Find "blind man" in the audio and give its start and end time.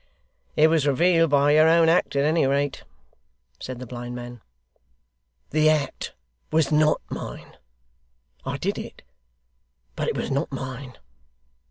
3.85-4.41